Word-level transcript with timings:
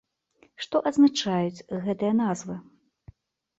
Што 0.65 0.81
азначаюць 0.91 1.65
гэтыя 1.85 2.17
назвы? 2.25 2.59